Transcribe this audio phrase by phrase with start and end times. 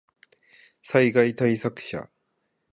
[0.81, 2.09] 災害対策車